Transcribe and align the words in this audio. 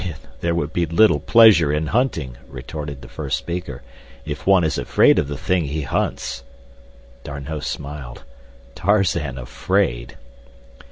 "There 0.39 0.55
would 0.55 0.73
be 0.73 0.87
little 0.87 1.19
pleasure 1.19 1.71
in 1.71 1.85
hunting," 1.85 2.37
retorted 2.47 3.03
the 3.03 3.07
first 3.07 3.37
speaker, 3.37 3.83
"if 4.25 4.47
one 4.47 4.63
is 4.63 4.79
afraid 4.79 5.19
of 5.19 5.27
the 5.27 5.37
thing 5.37 5.65
he 5.65 5.83
hunts." 5.83 6.43
D'Arnot 7.23 7.63
smiled. 7.63 8.23
Tarzan 8.73 9.37
afraid! 9.37 10.17